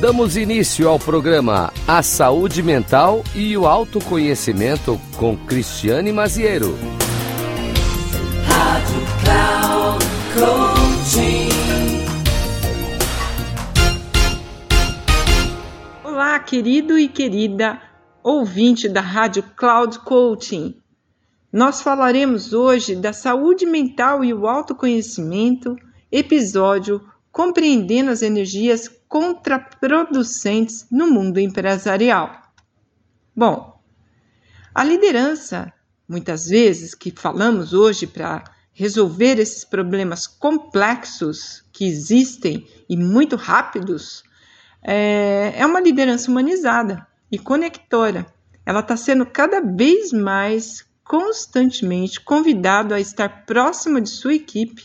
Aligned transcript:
Damos 0.00 0.36
início 0.36 0.88
ao 0.88 0.96
programa 0.96 1.72
A 1.84 2.04
Saúde 2.04 2.62
Mental 2.62 3.24
e 3.34 3.56
o 3.56 3.66
Autoconhecimento 3.66 4.96
com 5.16 5.36
Cristiane 5.36 6.12
Maziero. 6.12 6.76
Rádio 8.46 9.00
Cloud 9.24 10.04
Coaching. 10.34 11.48
Olá, 16.04 16.38
querido 16.38 16.96
e 16.96 17.08
querida 17.08 17.82
ouvinte 18.22 18.88
da 18.88 19.00
Rádio 19.00 19.42
Cloud 19.56 19.98
Coaching. 20.04 20.76
Nós 21.52 21.82
falaremos 21.82 22.52
hoje 22.52 22.94
da 22.94 23.12
saúde 23.12 23.66
mental 23.66 24.24
e 24.24 24.32
o 24.32 24.46
autoconhecimento, 24.46 25.74
episódio 26.12 27.00
Compreendendo 27.38 28.10
as 28.10 28.22
energias 28.22 28.88
contraproducentes 29.08 30.86
no 30.90 31.10
mundo 31.10 31.40
empresarial. 31.40 32.42
Bom, 33.34 33.80
a 34.74 34.84
liderança, 34.84 35.72
muitas 36.08 36.46
vezes 36.46 36.94
que 36.94 37.10
falamos 37.10 37.72
hoje 37.72 38.06
para 38.06 38.44
resolver 38.72 39.40
esses 39.40 39.64
problemas 39.64 40.26
complexos 40.26 41.64
que 41.72 41.84
existem 41.84 42.68
e 42.88 42.96
muito 42.96 43.34
rápidos, 43.34 44.22
é, 44.82 45.54
é 45.56 45.66
uma 45.66 45.80
liderança 45.80 46.30
humanizada 46.30 47.06
e 47.30 47.38
conectora. 47.38 48.26
Ela 48.64 48.80
está 48.80 48.96
sendo 48.96 49.26
cada 49.26 49.60
vez 49.60 50.12
mais 50.12 50.86
constantemente 51.02 52.20
convidado 52.20 52.94
a 52.94 53.00
estar 53.00 53.46
próximo 53.46 54.00
de 54.00 54.10
sua 54.10 54.34
equipe 54.34 54.84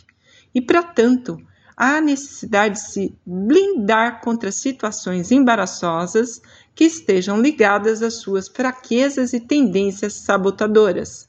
e, 0.55 0.62
para 0.62 0.82
tanto, 0.82 1.38
há 1.76 1.99
necessidade 1.99 2.76
de 2.76 2.82
se 2.82 3.18
blindar 3.26 4.21
contra 4.21 4.52
situações 4.52 5.32
embaraçosas 5.32 6.41
que 6.76 6.84
estejam 6.85 7.41
ligadas 7.41 8.02
às 8.02 8.15
suas 8.15 8.48
fraquezas 8.48 9.34
e 9.34 9.40
tendências 9.40 10.13
sabotadoras, 10.13 11.26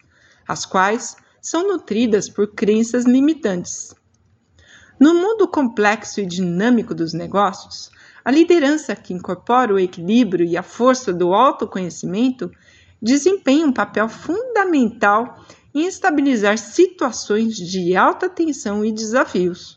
as 0.47 0.65
quais 0.65 1.17
são 1.41 1.67
nutridas 1.69 2.29
por 2.29 2.49
crenças 2.55 3.05
limitantes. 3.05 3.95
No 4.99 5.15
mundo 5.15 5.49
complexo 5.49 6.21
e 6.21 6.27
dinâmico 6.27 6.95
dos 6.95 7.13
negócios, 7.13 7.91
a 8.25 8.31
liderança 8.31 8.97
que 8.97 9.13
incorpora 9.13 9.75
o 9.75 9.79
equilíbrio 9.79 10.47
e 10.47 10.57
a 10.57 10.63
força 10.63 11.13
do 11.13 11.35
autoconhecimento 11.35 12.51
desempenha 13.03 13.67
um 13.67 13.73
papel 13.73 14.09
fundamental 14.09 15.45
em 15.75 15.87
estabilizar 15.87 16.57
situações 16.57 17.57
de 17.57 17.95
alta 17.97 18.29
tensão 18.29 18.85
e 18.85 18.93
desafios. 18.93 19.77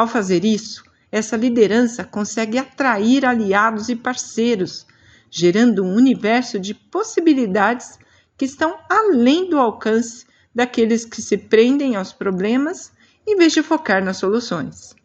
Ao 0.00 0.08
fazer 0.08 0.46
isso, 0.46 0.82
essa 1.12 1.36
liderança 1.36 2.02
consegue 2.02 2.56
atrair 2.56 3.26
aliados 3.26 3.90
e 3.90 3.94
parceiros, 3.94 4.86
gerando 5.30 5.84
um 5.84 5.94
universo 5.94 6.58
de 6.58 6.72
possibilidades 6.72 7.98
que 8.34 8.46
estão 8.46 8.78
além 8.88 9.50
do 9.50 9.58
alcance 9.58 10.24
daqueles 10.54 11.04
que 11.04 11.20
se 11.20 11.36
prendem 11.36 11.96
aos 11.96 12.14
problemas 12.14 12.90
em 13.26 13.36
vez 13.36 13.52
de 13.52 13.62
focar 13.62 14.02
nas 14.02 14.16
soluções. 14.16 14.96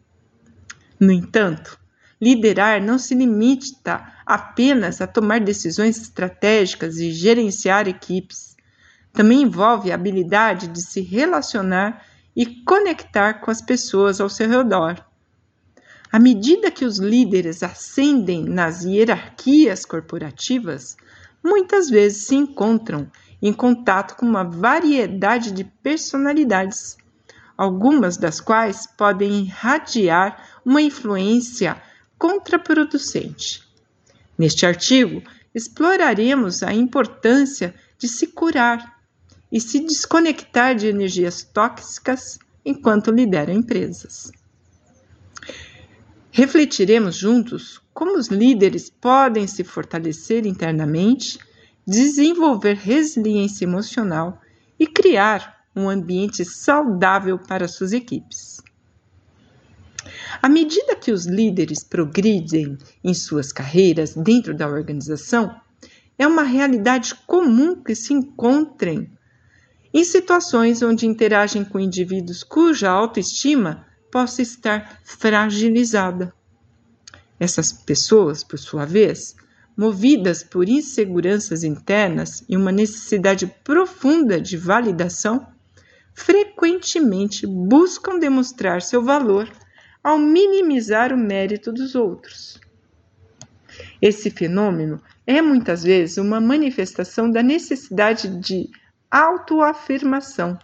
No 0.98 1.12
entanto, 1.12 1.78
liderar 2.18 2.82
não 2.82 2.98
se 2.98 3.14
limita 3.14 4.02
apenas 4.24 5.02
a 5.02 5.06
tomar 5.06 5.40
decisões 5.40 6.00
estratégicas 6.00 6.96
e 6.96 7.12
gerenciar 7.12 7.86
equipes. 7.86 8.56
Também 9.12 9.42
envolve 9.42 9.92
a 9.92 9.94
habilidade 9.94 10.68
de 10.68 10.80
se 10.80 11.02
relacionar 11.02 12.02
e 12.36 12.44
conectar 12.44 13.40
com 13.40 13.50
as 13.50 13.62
pessoas 13.62 14.20
ao 14.20 14.28
seu 14.28 14.48
redor. 14.48 15.02
À 16.12 16.18
medida 16.18 16.70
que 16.70 16.84
os 16.84 16.98
líderes 16.98 17.62
ascendem 17.62 18.44
nas 18.44 18.84
hierarquias 18.84 19.86
corporativas, 19.86 20.96
muitas 21.42 21.88
vezes 21.88 22.26
se 22.26 22.36
encontram 22.36 23.10
em 23.40 23.52
contato 23.52 24.16
com 24.16 24.26
uma 24.26 24.44
variedade 24.44 25.50
de 25.50 25.64
personalidades, 25.64 26.96
algumas 27.56 28.16
das 28.16 28.40
quais 28.40 28.86
podem 28.86 29.44
irradiar 29.44 30.60
uma 30.64 30.82
influência 30.82 31.80
contraproducente. 32.18 33.62
Neste 34.38 34.66
artigo, 34.66 35.22
exploraremos 35.54 36.62
a 36.62 36.72
importância 36.72 37.74
de 37.98 38.08
se 38.08 38.26
curar 38.26 38.95
e 39.56 39.60
se 39.60 39.80
desconectar 39.80 40.74
de 40.74 40.86
energias 40.86 41.42
tóxicas 41.42 42.38
enquanto 42.62 43.10
lidera 43.10 43.50
empresas. 43.50 44.30
Refletiremos 46.30 47.16
juntos 47.16 47.80
como 47.94 48.18
os 48.18 48.26
líderes 48.26 48.90
podem 48.90 49.46
se 49.46 49.64
fortalecer 49.64 50.44
internamente, 50.44 51.38
desenvolver 51.86 52.76
resiliência 52.76 53.64
emocional 53.64 54.38
e 54.78 54.86
criar 54.86 55.64
um 55.74 55.88
ambiente 55.88 56.44
saudável 56.44 57.38
para 57.38 57.66
suas 57.66 57.94
equipes. 57.94 58.60
À 60.42 60.50
medida 60.50 60.94
que 60.96 61.10
os 61.10 61.24
líderes 61.24 61.82
progridem 61.82 62.76
em 63.02 63.14
suas 63.14 63.52
carreiras 63.52 64.14
dentro 64.14 64.54
da 64.54 64.68
organização, 64.68 65.58
é 66.18 66.26
uma 66.26 66.42
realidade 66.42 67.14
comum 67.26 67.82
que 67.82 67.94
se 67.94 68.12
encontrem 68.12 69.16
em 69.96 70.04
situações 70.04 70.82
onde 70.82 71.06
interagem 71.06 71.64
com 71.64 71.80
indivíduos 71.80 72.44
cuja 72.44 72.90
autoestima 72.90 73.86
possa 74.12 74.42
estar 74.42 75.00
fragilizada. 75.02 76.34
Essas 77.40 77.72
pessoas, 77.72 78.44
por 78.44 78.58
sua 78.58 78.84
vez, 78.84 79.34
movidas 79.74 80.42
por 80.42 80.68
inseguranças 80.68 81.64
internas 81.64 82.44
e 82.46 82.58
uma 82.58 82.70
necessidade 82.70 83.46
profunda 83.64 84.38
de 84.38 84.58
validação, 84.58 85.46
frequentemente 86.12 87.46
buscam 87.46 88.18
demonstrar 88.18 88.82
seu 88.82 89.02
valor 89.02 89.50
ao 90.04 90.18
minimizar 90.18 91.10
o 91.10 91.16
mérito 91.16 91.72
dos 91.72 91.94
outros. 91.94 92.60
Esse 94.02 94.28
fenômeno 94.28 95.00
é 95.26 95.40
muitas 95.40 95.82
vezes 95.82 96.18
uma 96.18 96.38
manifestação 96.38 97.30
da 97.30 97.42
necessidade 97.42 98.38
de 98.38 98.68
autoafirmação. 99.10 100.58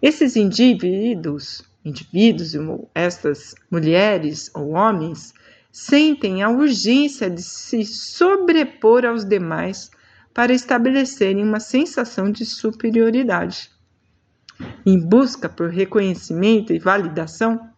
Esses 0.00 0.36
indivíduos, 0.36 1.62
indivíduos, 1.84 2.52
estas 2.94 3.54
mulheres 3.70 4.50
ou 4.54 4.70
homens, 4.70 5.32
sentem 5.72 6.42
a 6.42 6.48
urgência 6.48 7.30
de 7.30 7.42
se 7.42 7.84
sobrepor 7.84 9.04
aos 9.04 9.24
demais 9.24 9.90
para 10.32 10.52
estabelecerem 10.52 11.42
uma 11.42 11.60
sensação 11.60 12.30
de 12.30 12.44
superioridade. 12.44 13.70
Em 14.84 14.98
busca 14.98 15.48
por 15.48 15.70
reconhecimento 15.70 16.72
e 16.72 16.78
validação, 16.78 17.70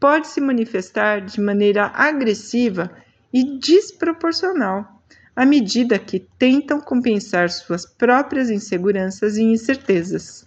pode 0.00 0.26
se 0.28 0.40
manifestar 0.40 1.20
de 1.20 1.40
maneira 1.40 1.86
agressiva 1.94 2.90
e 3.32 3.58
desproporcional 3.58 4.93
à 5.34 5.44
medida 5.44 5.98
que 5.98 6.20
tentam 6.38 6.80
compensar 6.80 7.50
suas 7.50 7.84
próprias 7.84 8.50
inseguranças 8.50 9.36
e 9.36 9.42
incertezas. 9.42 10.44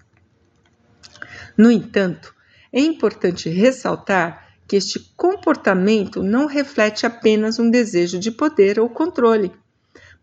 No 1.57 1.71
entanto, 1.71 2.33
é 2.71 2.79
importante 2.79 3.49
ressaltar 3.49 4.47
que 4.67 4.75
este 4.75 4.99
comportamento 5.15 6.21
não 6.21 6.45
reflete 6.45 7.05
apenas 7.05 7.57
um 7.57 7.69
desejo 7.69 8.19
de 8.19 8.31
poder 8.31 8.79
ou 8.79 8.89
controle, 8.89 9.51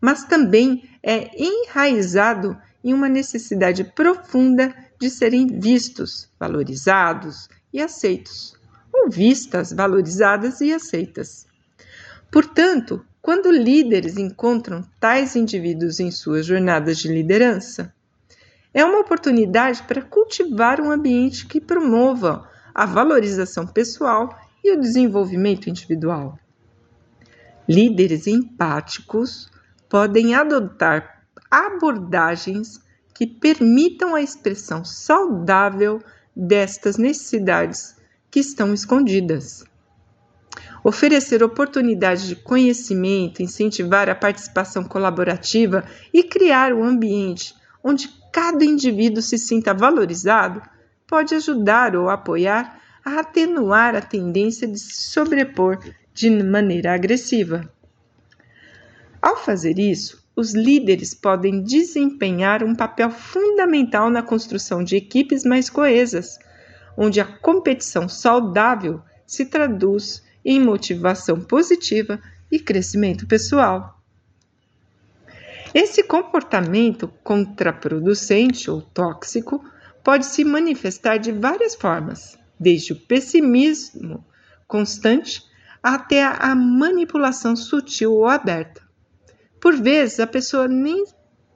mas 0.01 0.25
também 0.25 0.89
é 1.03 1.31
enraizado 1.37 2.57
em 2.83 2.93
uma 2.93 3.09
necessidade 3.09 3.83
profunda 3.85 4.75
de 5.01 5.09
serem 5.09 5.47
vistos, 5.47 6.29
valorizados 6.38 7.49
e 7.73 7.81
aceitos 7.81 8.55
ou 8.93 9.11
vistas, 9.11 9.73
valorizadas 9.73 10.61
e 10.61 10.73
aceitas. 10.73 11.47
Portanto, 12.31 13.05
quando 13.25 13.50
líderes 13.50 14.19
encontram 14.19 14.85
tais 15.00 15.35
indivíduos 15.35 15.99
em 15.99 16.11
suas 16.11 16.44
jornadas 16.44 16.99
de 16.99 17.09
liderança, 17.09 17.91
é 18.75 18.85
uma 18.85 19.00
oportunidade 19.00 19.82
para 19.85 20.03
cultivar 20.03 20.79
um 20.79 20.91
ambiente 20.91 21.47
que 21.47 21.59
promova 21.59 22.47
a 22.75 22.85
valorização 22.85 23.67
pessoal 23.67 24.29
e 24.62 24.71
o 24.73 24.79
desenvolvimento 24.79 25.71
individual. 25.71 26.38
Líderes 27.67 28.26
empáticos 28.26 29.50
podem 29.88 30.35
adotar 30.35 31.25
abordagens 31.50 32.79
que 33.15 33.26
permitam 33.26 34.15
a 34.15 34.21
expressão 34.21 34.85
saudável 34.85 35.99
destas 36.37 36.99
necessidades 36.99 37.97
que 38.31 38.41
estão 38.41 38.75
escondidas. 38.75 39.65
Oferecer 40.85 41.43
oportunidades 41.43 42.27
de 42.27 42.37
conhecimento, 42.37 43.43
incentivar 43.43 44.11
a 44.11 44.15
participação 44.15 44.85
colaborativa 44.85 45.83
e 46.13 46.23
criar 46.23 46.75
um 46.75 46.85
ambiente 46.85 47.55
onde 47.83 48.09
cada 48.31 48.63
indivíduo 48.65 49.23
se 49.23 49.39
sinta 49.39 49.73
valorizado 49.73 50.61
pode 51.07 51.35
ajudar 51.35 51.97
ou 51.97 52.11
apoiar 52.11 52.81
a 53.03 53.21
atenuar 53.21 53.95
a 53.95 54.03
tendência 54.03 54.69
de 54.69 54.79
se 54.79 55.11
sobrepor 55.11 55.79
de 56.13 56.29
maneira 56.31 56.95
agressiva. 56.95 57.71
Ao 59.23 59.37
fazer 59.37 59.79
isso, 59.79 60.23
os 60.37 60.53
líderes 60.53 61.15
podem 61.15 61.63
desempenhar 61.63 62.63
um 62.63 62.75
papel 62.75 63.11
fundamental 63.11 64.11
na 64.11 64.23
construção 64.23 64.85
de 64.85 64.97
equipes 64.97 65.45
mais 65.45 65.71
coesas, 65.71 66.39
onde 66.97 67.21
a 67.21 67.25
competição 67.25 68.07
saudável 68.07 69.01
se 69.27 69.47
traduz 69.47 70.23
em 70.44 70.61
motivação 70.61 71.41
positiva 71.41 72.20
e 72.50 72.58
crescimento 72.58 73.26
pessoal. 73.26 74.00
Esse 75.73 76.05
comportamento 76.05 77.08
contraproducente 77.25 78.70
ou 78.70 78.81
tóxico 78.81 79.64
pode 80.05 80.26
se 80.26 80.44
manifestar 80.44 81.17
de 81.17 81.32
várias 81.32 81.75
formas, 81.75 82.38
desde 82.61 82.93
o 82.93 83.00
pessimismo 83.00 84.25
constante 84.69 85.43
até 85.82 86.23
a 86.23 86.55
manipulação 86.55 87.56
sutil 87.56 88.12
ou 88.12 88.26
aberta. 88.26 88.82
Por 89.61 89.75
vezes, 89.76 90.20
a 90.20 90.26
pessoa 90.26 90.69
nem 90.69 91.05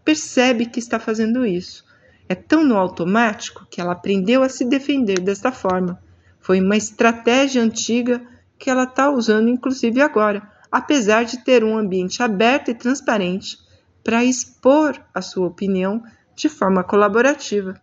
percebe 0.05 0.67
que 0.67 0.79
está 0.79 0.99
fazendo 0.99 1.47
isso. 1.47 1.85
É 2.29 2.35
tão 2.35 2.65
no 2.65 2.77
automático 2.77 3.67
que 3.71 3.81
ela 3.81 3.93
aprendeu 3.93 4.43
a 4.43 4.49
se 4.49 4.65
defender 4.65 5.21
desta 5.21 5.53
forma. 5.53 6.03
Foi 6.41 6.61
uma 6.61 6.77
estratégia 6.77 7.63
antiga 7.63 8.21
que 8.59 8.69
ela 8.71 8.85
está 8.85 9.11
usando, 9.11 9.49
inclusive 9.49 10.01
agora, 10.01 10.51
apesar 10.71 11.25
de 11.25 11.45
ter 11.45 11.65
um 11.65 11.77
ambiente 11.77 12.23
aberto 12.23 12.71
e 12.71 12.75
transparente 12.75 13.59
para 14.03 14.25
expor 14.25 15.01
a 15.15 15.23
sua 15.23 15.47
opinião 15.47 16.03
de 16.35 16.49
forma 16.49 16.83
colaborativa. 16.83 17.81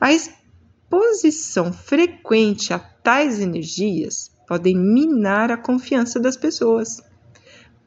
A 0.00 0.12
exposição 0.12 1.72
frequente 1.72 2.72
a 2.72 2.78
tais 2.78 3.40
energias 3.40 4.30
podem 4.46 4.76
minar 4.76 5.50
a 5.50 5.56
confiança 5.56 6.18
das 6.20 6.36
pessoas 6.36 7.02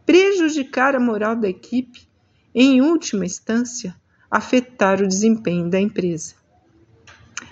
prejudicar 0.06 0.96
a 0.96 1.00
moral 1.00 1.36
da 1.36 1.48
equipe 1.48 2.08
em 2.54 2.82
última 2.82 3.26
instância, 3.26 3.96
afetar 4.30 5.02
o 5.02 5.08
desempenho 5.08 5.70
da 5.70 5.80
empresa. 5.80 6.36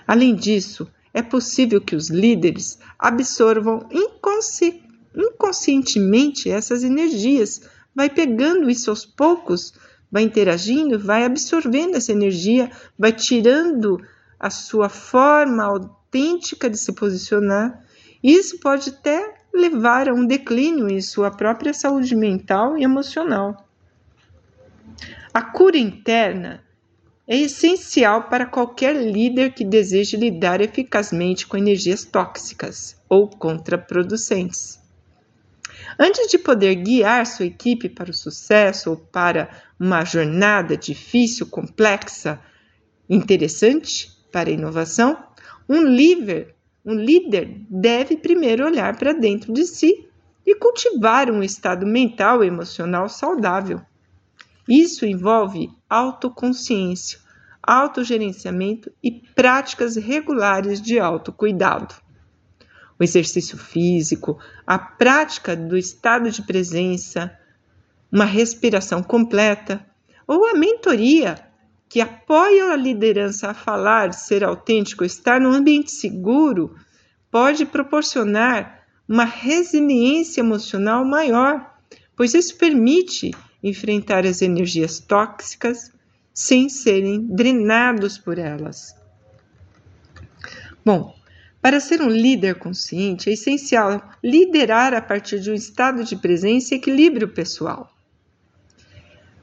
Além 0.06 0.34
disso, 0.34 0.90
é 1.12 1.22
possível 1.22 1.80
que 1.80 1.96
os 1.96 2.08
líderes 2.08 2.78
absorvam 2.98 3.86
inconsci 3.90 4.82
inconscientemente 5.14 6.48
essas 6.48 6.84
energias, 6.84 7.62
vai 7.92 8.08
pegando 8.08 8.70
isso 8.70 8.90
aos 8.90 9.04
poucos, 9.04 9.74
vai 10.10 10.22
interagindo, 10.22 10.98
vai 10.98 11.24
absorvendo 11.24 11.96
essa 11.96 12.12
energia, 12.12 12.70
vai 12.96 13.12
tirando 13.12 14.00
a 14.38 14.50
sua 14.50 14.88
forma 14.88 15.64
autêntica 15.64 16.70
de 16.70 16.78
se 16.78 16.92
posicionar. 16.92 17.84
Isso 18.22 18.58
pode 18.60 18.90
até 18.90 19.34
levar 19.52 20.08
a 20.08 20.14
um 20.14 20.24
declínio 20.24 20.88
em 20.88 21.00
sua 21.00 21.30
própria 21.30 21.74
saúde 21.74 22.14
mental 22.14 22.78
e 22.78 22.84
emocional. 22.84 23.66
A 25.34 25.42
cura 25.42 25.76
interna 25.76 26.62
é 27.32 27.36
essencial 27.36 28.24
para 28.24 28.44
qualquer 28.44 28.92
líder 28.92 29.54
que 29.54 29.64
deseje 29.64 30.16
lidar 30.16 30.60
eficazmente 30.60 31.46
com 31.46 31.56
energias 31.56 32.04
tóxicas 32.04 33.00
ou 33.08 33.28
contraproducentes. 33.28 34.80
Antes 35.96 36.28
de 36.28 36.38
poder 36.38 36.74
guiar 36.74 37.24
sua 37.24 37.46
equipe 37.46 37.88
para 37.88 38.10
o 38.10 38.14
sucesso 38.14 38.90
ou 38.90 38.96
para 38.96 39.48
uma 39.78 40.04
jornada 40.04 40.76
difícil, 40.76 41.46
complexa, 41.46 42.40
interessante 43.08 44.10
para 44.32 44.50
a 44.50 44.52
inovação, 44.52 45.16
um 45.68 45.84
líder 45.84 46.56
um 46.84 46.94
líder 46.94 47.60
deve 47.70 48.16
primeiro 48.16 48.64
olhar 48.64 48.96
para 48.96 49.12
dentro 49.12 49.52
de 49.52 49.66
si 49.66 50.08
e 50.44 50.56
cultivar 50.56 51.30
um 51.30 51.44
estado 51.44 51.86
mental 51.86 52.42
e 52.42 52.48
emocional 52.48 53.08
saudável. 53.08 53.80
Isso 54.68 55.04
envolve 55.04 55.70
autoconsciência, 55.88 57.19
autogerenciamento 57.62 58.90
e 59.02 59.10
práticas 59.10 59.96
regulares 59.96 60.80
de 60.80 60.98
autocuidado. 60.98 61.94
O 62.98 63.04
exercício 63.04 63.56
físico, 63.56 64.38
a 64.66 64.78
prática 64.78 65.56
do 65.56 65.76
estado 65.76 66.30
de 66.30 66.42
presença, 66.42 67.36
uma 68.10 68.24
respiração 68.24 69.02
completa 69.02 69.84
ou 70.26 70.46
a 70.46 70.54
mentoria 70.54 71.36
que 71.88 72.00
apoia 72.00 72.72
a 72.72 72.76
liderança 72.76 73.50
a 73.50 73.54
falar, 73.54 74.12
ser 74.14 74.44
autêntico, 74.44 75.04
estar 75.04 75.40
num 75.40 75.50
ambiente 75.52 75.90
seguro, 75.90 76.76
pode 77.30 77.66
proporcionar 77.66 78.84
uma 79.08 79.24
resiliência 79.24 80.40
emocional 80.40 81.04
maior, 81.04 81.74
pois 82.14 82.32
isso 82.32 82.56
permite 82.56 83.32
enfrentar 83.62 84.24
as 84.24 84.40
energias 84.40 85.00
tóxicas 85.00 85.92
sem 86.32 86.68
serem 86.68 87.26
drenados 87.26 88.18
por 88.18 88.38
elas. 88.38 88.94
Bom, 90.84 91.14
para 91.60 91.80
ser 91.80 92.00
um 92.00 92.08
líder 92.08 92.56
consciente, 92.56 93.28
é 93.28 93.34
essencial 93.34 94.02
liderar 94.24 94.94
a 94.94 95.02
partir 95.02 95.40
de 95.40 95.50
um 95.50 95.54
estado 95.54 96.04
de 96.04 96.16
presença 96.16 96.74
e 96.74 96.78
equilíbrio 96.78 97.28
pessoal 97.28 97.94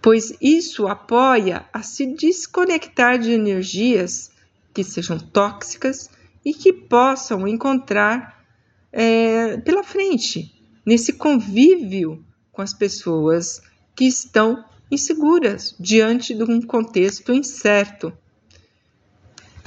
pois 0.07 0.33
isso 0.41 0.87
apoia 0.87 1.65
a 1.73 1.83
se 1.83 2.05
desconectar 2.05 3.19
de 3.19 3.31
energias 3.31 4.31
que 4.73 4.81
sejam 4.81 5.19
tóxicas 5.19 6.09
e 6.45 6.53
que 6.53 6.71
possam 6.71 7.45
encontrar 7.45 8.41
é, 8.89 9.57
pela 9.57 9.83
frente, 9.83 10.63
nesse 10.85 11.11
convívio 11.11 12.23
com 12.53 12.61
as 12.61 12.73
pessoas 12.73 13.61
que 13.93 14.05
estão 14.05 14.63
inseguras 14.89 15.75
diante 15.79 16.33
de 16.33 16.43
um 16.43 16.61
contexto 16.61 17.33
incerto. 17.33 18.11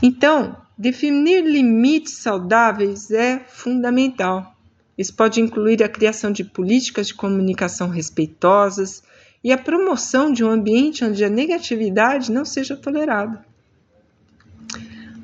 Então, 0.02 0.56
definir 0.76 1.44
limites 1.44 2.14
saudáveis 2.14 3.10
é 3.10 3.38
fundamental. 3.46 4.56
Isso 4.96 5.14
pode 5.14 5.40
incluir 5.40 5.82
a 5.82 5.88
criação 5.88 6.32
de 6.32 6.44
políticas 6.44 7.08
de 7.08 7.14
comunicação 7.14 7.88
respeitosas, 7.88 9.02
e 9.42 9.52
a 9.52 9.58
promoção 9.58 10.32
de 10.32 10.44
um 10.44 10.50
ambiente 10.50 11.04
onde 11.04 11.24
a 11.24 11.30
negatividade 11.30 12.30
não 12.30 12.44
seja 12.44 12.76
tolerada. 12.76 13.44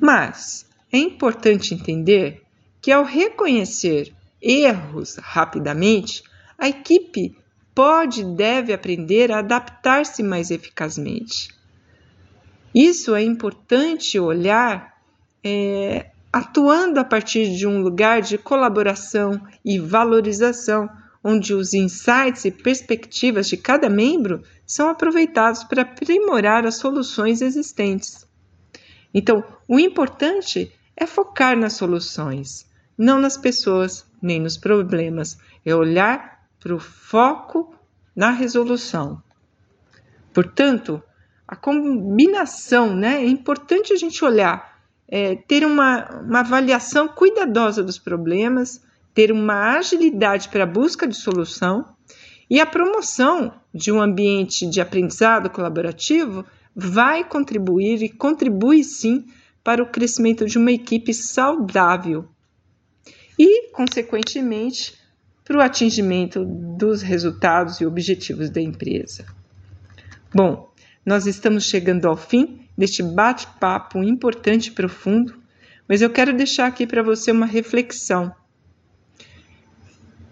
Mas 0.01 0.65
é 0.91 0.97
importante 0.97 1.73
entender 1.73 2.41
que, 2.81 2.91
ao 2.91 3.03
reconhecer 3.03 4.13
erros 4.41 5.15
rapidamente, 5.17 6.23
a 6.57 6.67
equipe 6.67 7.35
pode 7.77 8.21
e 8.21 8.23
deve 8.23 8.73
aprender 8.73 9.31
a 9.31 9.37
adaptar-se 9.37 10.23
mais 10.23 10.49
eficazmente. 10.49 11.49
Isso 12.73 13.13
é 13.13 13.21
importante 13.21 14.19
olhar 14.19 14.95
é, 15.43 16.09
atuando 16.33 16.99
a 16.99 17.03
partir 17.03 17.55
de 17.55 17.67
um 17.67 17.79
lugar 17.79 18.23
de 18.23 18.35
colaboração 18.35 19.39
e 19.63 19.77
valorização 19.77 20.89
onde 21.23 21.53
os 21.53 21.75
insights 21.75 22.45
e 22.45 22.51
perspectivas 22.51 23.47
de 23.47 23.57
cada 23.57 23.87
membro 23.87 24.41
são 24.65 24.89
aproveitados 24.89 25.63
para 25.63 25.83
aprimorar 25.83 26.65
as 26.65 26.77
soluções 26.77 27.43
existentes. 27.43 28.27
Então, 29.13 29.43
o 29.67 29.79
importante 29.79 30.71
é 30.95 31.05
focar 31.05 31.55
nas 31.55 31.73
soluções, 31.73 32.65
não 32.97 33.19
nas 33.19 33.37
pessoas 33.37 34.03
nem 34.19 34.39
nos 34.39 34.57
problemas, 34.57 35.37
é 35.63 35.75
olhar 35.75 36.36
para 36.59 36.75
o 36.75 36.79
foco 36.79 37.73
na 38.15 38.31
resolução. 38.31 39.21
Portanto, 40.33 41.01
a 41.47 41.55
combinação, 41.55 42.95
né? 42.95 43.23
É 43.23 43.27
importante 43.27 43.93
a 43.93 43.95
gente 43.95 44.23
olhar, 44.25 44.79
é, 45.07 45.35
ter 45.35 45.65
uma, 45.65 46.21
uma 46.21 46.39
avaliação 46.41 47.07
cuidadosa 47.07 47.83
dos 47.83 47.97
problemas, 47.97 48.83
ter 49.13 49.31
uma 49.31 49.77
agilidade 49.77 50.49
para 50.49 50.63
a 50.63 50.67
busca 50.67 51.07
de 51.07 51.15
solução 51.15 51.85
e 52.49 52.59
a 52.59 52.65
promoção 52.65 53.53
de 53.73 53.91
um 53.91 54.01
ambiente 54.01 54.69
de 54.69 54.81
aprendizado 54.81 55.49
colaborativo 55.49 56.45
vai 56.75 57.23
contribuir 57.23 58.03
e 58.03 58.09
contribui 58.09 58.83
sim 58.83 59.25
para 59.63 59.81
o 59.81 59.89
crescimento 59.89 60.45
de 60.45 60.57
uma 60.57 60.71
equipe 60.71 61.13
saudável 61.13 62.29
e, 63.39 63.69
consequentemente, 63.71 64.97
para 65.47 65.57
o 65.57 65.61
atingimento 65.61 66.43
dos 66.43 67.01
resultados 67.01 67.79
e 67.79 67.85
objetivos 67.85 68.49
da 68.49 68.59
empresa. 68.59 69.25
Bom, 70.33 70.73
nós 71.05 71.25
estamos 71.25 71.63
chegando 71.63 72.05
ao 72.07 72.17
fim 72.17 72.67
deste 72.77 73.01
bate-papo 73.01 74.03
importante 74.03 74.67
e 74.67 74.71
profundo, 74.71 75.33
mas 75.87 76.01
eu 76.01 76.09
quero 76.09 76.35
deixar 76.35 76.67
aqui 76.67 76.85
para 76.85 77.01
você 77.01 77.31
uma 77.31 77.45
reflexão 77.45 78.35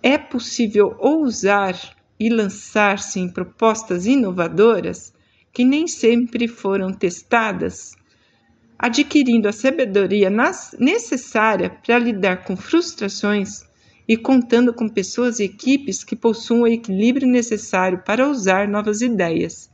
é 0.05 0.19
possível 0.19 0.95
ousar 1.00 1.75
e 2.19 2.29
lançar-se 2.29 3.19
em 3.19 3.27
propostas 3.27 4.05
inovadoras 4.05 5.12
que 5.51 5.65
nem 5.65 5.88
sempre 5.88 6.48
foram 6.48 6.93
testadas, 6.93 7.95
adquirindo 8.77 9.48
a 9.48 9.51
sabedoria 9.51 10.29
necessária 10.77 11.72
para 11.84 11.98
lidar 11.98 12.43
com 12.43 12.55
frustrações 12.55 13.63
e 14.07 14.15
contando 14.15 14.74
com 14.74 14.88
pessoas 14.88 15.39
e 15.39 15.43
equipes 15.43 16.03
que 16.03 16.15
possuam 16.15 16.62
o 16.62 16.67
equilíbrio 16.67 17.27
necessário 17.27 18.03
para 18.05 18.29
usar 18.29 18.67
novas 18.67 19.01
ideias 19.01 19.69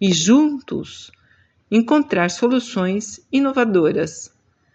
e 0.00 0.12
juntos 0.12 1.10
encontrar 1.70 2.30
soluções 2.30 3.20
inovadoras. 3.32 4.32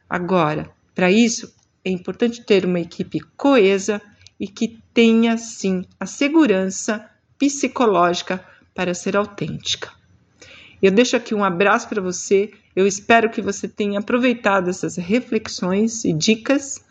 Agora, 0.10 0.70
para 0.94 1.12
isso, 1.12 1.54
é 1.84 1.90
importante 1.90 2.44
ter 2.44 2.66
uma 2.66 2.80
equipe 2.80 3.20
coesa 3.36 4.02
e 4.40 4.48
que 4.48 4.80
tenha 4.94 5.38
sim 5.38 5.86
a 6.00 6.06
segurança 6.06 7.10
psicológica 7.38 8.44
para 8.76 8.94
ser 8.94 9.16
autêntica. 9.16 9.92
Eu 10.82 10.92
deixo 10.92 11.16
aqui 11.16 11.34
um 11.34 11.44
abraço 11.44 11.88
para 11.88 12.02
você. 12.02 12.52
Eu 12.76 12.86
espero 12.86 13.30
que 13.30 13.42
você 13.42 13.68
tenha 13.68 14.00
aproveitado 14.00 14.70
essas 14.70 14.98
reflexões 14.98 16.04
e 16.04 16.14
dicas 16.14 16.84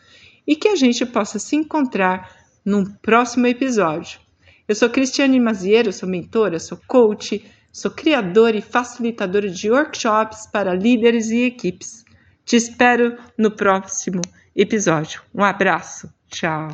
e 0.46 0.56
que 0.56 0.68
a 0.68 0.76
gente 0.76 1.04
possa 1.06 1.38
se 1.38 1.56
encontrar 1.56 2.30
num 2.64 2.84
próximo 2.84 3.46
episódio. 3.46 4.20
Eu 4.66 4.75
sou 4.75 4.88
Cristiane 4.88 5.40
Maziero, 5.40 5.92
sou 5.92 6.08
mentora, 6.08 6.58
sou 6.58 6.78
coach, 6.87 7.44
sou 7.72 7.90
criadora 7.90 8.56
e 8.56 8.62
facilitadora 8.62 9.49
de 9.49 9.70
workshops 9.70 10.46
para 10.46 10.75
líderes 10.75 11.30
e 11.30 11.44
equipes. 11.44 12.04
Te 12.44 12.56
espero 12.56 13.16
no 13.38 13.50
próximo 13.50 14.20
episódio. 14.54 15.22
Um 15.34 15.44
abraço. 15.44 16.08
Tchau. 16.28 16.68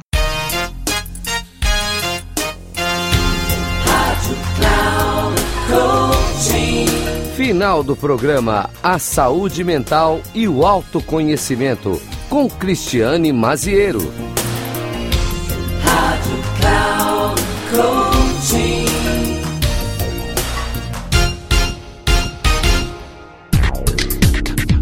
Final 7.37 7.83
do 7.83 7.97
programa 7.97 8.69
A 8.83 8.99
Saúde 8.99 9.63
Mental 9.65 10.21
e 10.35 10.47
o 10.49 10.67
Autoconhecimento, 10.67 12.01
com 12.29 12.49
Cristiane 12.49 13.33
Maziero. 13.33 14.13
Rádio 15.83 16.39
Cloud 16.61 17.43
Coaching. 17.71 18.85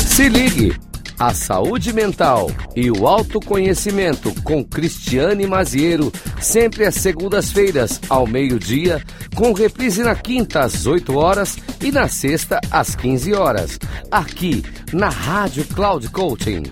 Se 0.05 0.29
ligue! 0.29 0.75
A 1.19 1.33
saúde 1.33 1.95
mental 1.95 2.51
e 2.75 2.91
o 2.91 3.07
autoconhecimento 3.07 4.35
com 4.43 4.63
Cristiane 4.63 5.47
Maziero, 5.47 6.13
sempre 6.43 6.85
às 6.85 6.97
segundas-feiras, 6.97 7.99
ao 8.11 8.27
meio-dia, 8.27 9.03
com 9.35 9.55
reprise 9.55 10.03
na 10.03 10.15
quinta 10.15 10.61
às 10.61 10.85
8 10.85 11.17
horas 11.17 11.57
e 11.81 11.91
na 11.91 12.07
sexta 12.07 12.61
às 12.71 12.95
15 12.95 13.33
horas, 13.33 13.79
aqui 14.11 14.63
na 14.93 15.09
Rádio 15.09 15.65
Cloud 15.65 16.07
Coaching. 16.11 16.65